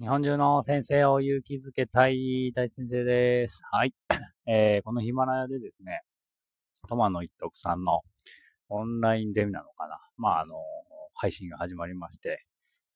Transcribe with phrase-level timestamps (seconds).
[0.00, 3.60] 日本中の先生を勇気づけたい大先生です。
[3.70, 3.94] はい。
[4.44, 6.02] えー、このヒマラヤでですね、
[6.88, 8.00] トマの一徳さんの
[8.68, 10.00] オンラインゼミなのかな。
[10.16, 10.56] まあ、あの、
[11.14, 12.44] 配信が始まりまして、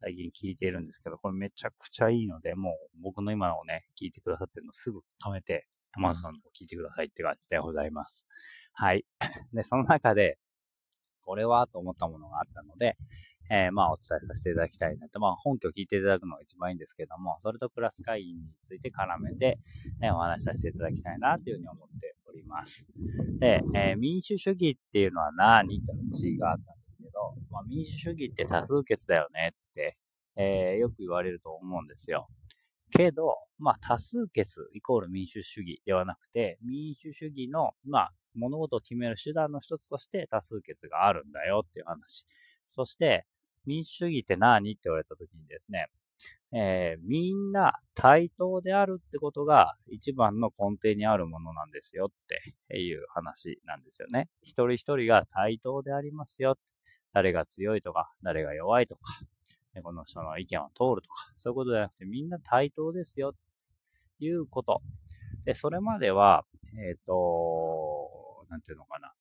[0.00, 8.26] 最近聞いているんですけど、これめちゃくちゃいいので、もう僕の今のをね、聞いてくださってるのすぐ止めて、トマさんのを聞いてくださいって感じでございます。
[8.72, 9.04] はい。
[9.52, 10.38] で、その中で、
[11.26, 12.96] これはと思ったものがあったので、
[13.50, 15.20] えー、まあ、お伝えさせていただきたいなと。
[15.20, 19.58] まあ、本拠を聞いていただくのが一番いいんですけども、それとクラス会員について絡めて、
[20.00, 22.86] ね、お話しさせていただきたいなというふうに思っております。
[23.38, 29.96] で、えー、民主主義っていうのは何って話があったんですけど、まあ、民主主義って多数決だよねって、
[30.36, 32.28] えー、よく言われると思うんですよ。
[32.90, 42.26] けど、まあ、多数決イコール民主主義ではなくて、民主主義の、まあ、物事を決める手段の一つとして多数決があるんだよっていう話。
[42.68, 43.24] そして、
[43.66, 44.72] 民主主義って何？
[44.72, 45.88] って言われた時にですね、
[46.52, 52.08] えー、みんな対等であるってことが一番の根底にあるものなんですよっ
[52.70, 54.28] ていう話なんですよね。
[54.42, 56.56] 一人一人が対等でありますよ。
[57.12, 59.02] 誰が強いとか、誰が弱いとか、
[59.82, 63.32] この人の意見を通るとか、そういうことじゃなくてみんな対等ですよっ
[64.18, 64.82] ていうこと。
[65.44, 69.12] で、それまでは、えっ、ー、と、なんていうのかな。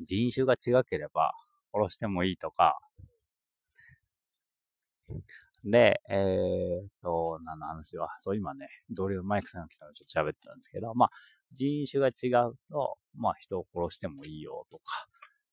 [0.00, 1.34] 人種が違ければ
[1.74, 2.78] 殺してもいいとか、
[5.64, 11.10] で、えー、っと、何の話は、そう今ね、同僚マイクさんが来たのでちょっと喋ってたんですけど、まあ、
[11.52, 14.82] 人種が違うと、まあ人を殺してもいいよとか、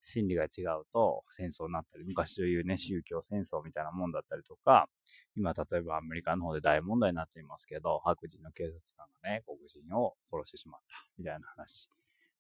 [0.03, 4.87] 心理が違うと戦争になったり、昔というね、宗教戦争みたいなもんだったりとか、
[5.35, 11.89] 今例えばアメリカの方で大問題になっていますけど、白人の警察官がね、黒人を殺してしまったみたいな話、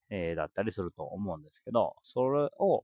[0.09, 2.83] えー、だったりすると思うんですけど、それを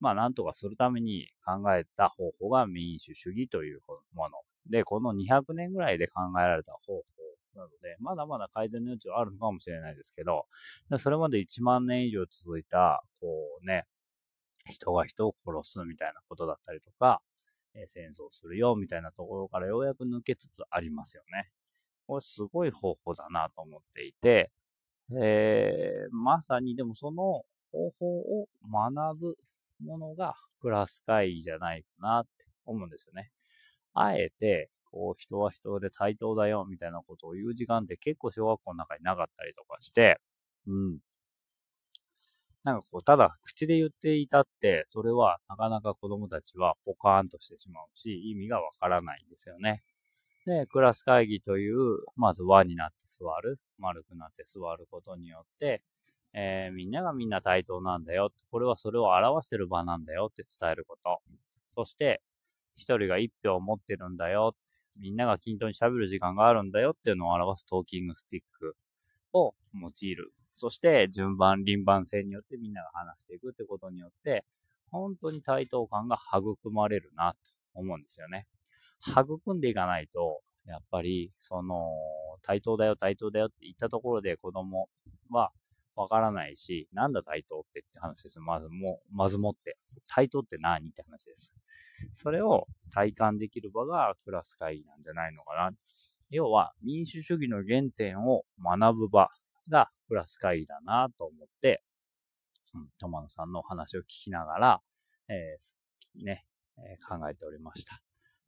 [0.00, 3.80] まあ、なんとかするために考えた方法が民主主義という
[4.14, 4.38] もの。
[4.68, 7.02] で、この200年ぐらいで考えられた方法
[7.54, 10.46] なので、まだまだ改善の余地はあるのかもしれないですけど、
[10.98, 13.28] それまで1万年以上続いた、こ
[13.62, 13.84] うね、
[14.66, 17.20] 人が人を殺すみたいなことだったりとか、
[17.74, 21.50] え戦争するよみたいなところからようやく抜けつつありますよね。
[22.06, 24.50] これすごい方法だなと思っていて、
[25.20, 29.36] えー、まさにでもその方法を学ぶ
[29.84, 32.30] ものがクラス会議じゃないかなって
[32.64, 33.30] 思うんですよね。
[33.94, 40.18] あえて、こう、人は人で対等だよ、みたいなことを言う時間って結構小学校の中になかったりとかして、
[40.66, 40.98] うん。
[42.62, 49.82] なんかこう、ただ口で言っていたって、それはなかなか子供たちはポカーンとしてしまうし、意味がわからないんですよね。
[50.46, 55.82] で、クラス会議という、まず輪になって座る、丸くなって座ることによって、
[56.32, 58.30] えー、みんながみんな対等なんだよ。
[58.50, 61.20] これはそれを表してる場なんだよって伝えること。
[61.66, 62.22] そして、
[62.76, 64.54] 一人が一票を持ってるんだよ。
[64.96, 68.76] みんなが均等に喋る時間があるんだよっていうのを表すトーキングスティック
[69.32, 70.32] を用いる。
[70.52, 74.44] そして、順番、輪番性によってみんなが話していくってことによって、
[74.90, 77.38] 本当に対等感が育まれるなと
[77.74, 78.46] 思うんですよね。
[79.06, 81.90] 育んでいかないと、やっぱり、その、
[82.42, 84.88] 対等だよ、対等だよって言ったところで子供
[85.30, 85.50] は
[86.00, 88.40] わからないし、なんだ対等ってって話です。
[88.40, 89.76] まずも、まずもって。
[90.08, 91.52] 対等って何って話です。
[92.14, 95.70] それを体感できる場がクラス会議なんじゃないのかな。
[96.30, 99.28] 要は、民主主義の原点を学ぶ場
[99.68, 101.82] がクラス会議だなと思って、
[102.74, 104.80] うん、友野さんのお話を聞きながら、
[105.28, 106.46] えー、ね、
[106.78, 108.00] えー、考えておりました。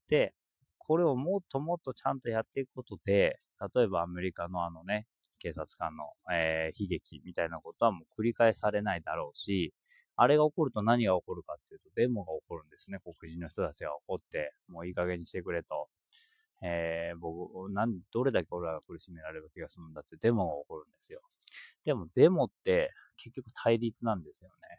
[0.09, 0.33] で、
[0.79, 3.41] これをもっともっとちゃんとやっていくことで、
[3.75, 5.07] 例えばアメリカのあのね、
[5.43, 9.75] 警察官の、えー、悲劇みたいなことはもう繰り返されないだろうし、
[10.15, 12.99] あれが起こると何が起こるかっていうと、デモが起こるんですね。
[13.03, 15.89] 黒人の人たちが怒って、もういい加減にしてくれと。
[16.63, 21.19] えー、僕、なん、どれだけ俺らが苦しめられる気がするんだってデモが起こるんですよ。
[21.85, 24.79] でも、デモって結局対立なんですよね。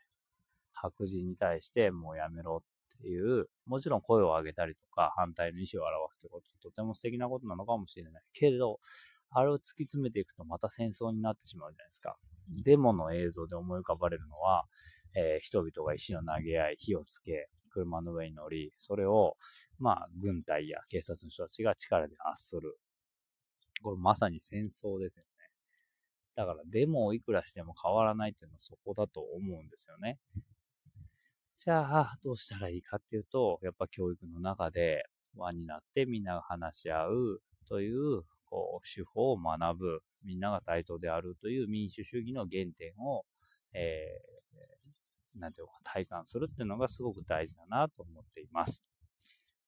[0.71, 2.63] 白人に対してもうやめろ
[2.97, 8.23] っていう、もちろん声を上げたりとか反対の意思を表すってこと、とても素敵なことなのかもしれない。
[8.33, 8.79] けれど、
[9.33, 12.17] あれを突き詰めていくとまた戦争になってしまうじゃないですか。
[12.63, 14.65] デモの映像で思い浮かばれるのは、
[15.15, 19.35] えー、人々が石を投げ合い、火をつけ、車の上に乗り、それを、
[19.79, 22.77] まあ、軍隊や警察の人たちが力で圧する。
[23.81, 25.29] これまさに戦争ですよね。
[26.35, 30.19] だから、デモをいくらしても変わらないっていうのはそこだと思うんですよね。
[31.57, 35.03] じゃあ、どうしたらいいかっていうと、やっぱ教育の中で
[35.35, 38.42] 輪になってみんなが話し合うというこう、
[38.83, 43.25] 手法を学ぶ、みんなが対等であるという民主主義の原点を、
[43.73, 48.83] えー、なんていうか、体感するっていうのがすごく大事だなと思っています。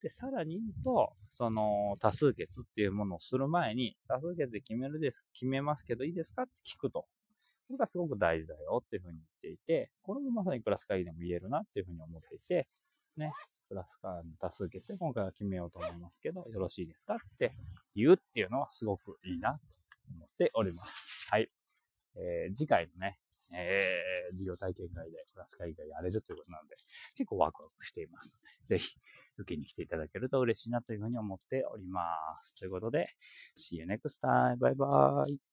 [0.01, 7.05] で、さらに言うと、その多数決っていうものをする前に、多数決で決めるです、決めますけどいいですかって聞くと。
[7.67, 12.67] これがすごく大事だよっていうふうに言っていて、これもまさにクラス会議でも言えるなっていうふうに思っていて、
[13.17, 13.31] ね、
[13.67, 17.53] クラス会の多数決で今回は決めようと思いますけど、よろしいですかって
[17.95, 19.59] 言うっていうのはすごくいいなと
[20.15, 21.27] 思っております。
[21.29, 21.49] はい。
[22.17, 23.19] えー、次回のね、
[23.53, 26.75] えー、授業体験会でクラス会議がやれるということなので、
[27.15, 28.95] 結構ワクワクしていますので、ぜひ
[29.37, 32.55] 受けに来ていただけると嬉しいなというふうに思っております。
[32.55, 33.09] ということで、
[33.57, 34.57] See you next time.
[34.57, 35.45] バイバイ。